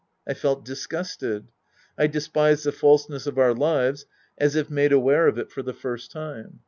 [0.27, 1.49] I felt disgusted.
[1.95, 5.75] I despised the falseness of our lives as if made aware of it for the
[5.75, 6.59] first time.